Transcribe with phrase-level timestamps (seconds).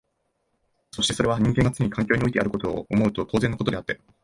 [0.89, 4.01] そしてそれは人間がつねに環境においてあることを思うと当然のことであって、